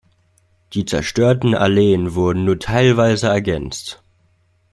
[0.73, 4.01] Die zerstörten Alleen wurden nur teilweise ergänzt.